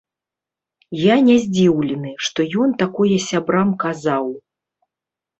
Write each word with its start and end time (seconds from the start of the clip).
Я 0.99 1.15
не 1.25 1.35
здзіўлены, 1.43 2.13
што 2.27 2.45
ён 2.63 2.73
такое 2.83 3.17
сябрам 3.25 3.69
казаў. 3.85 4.25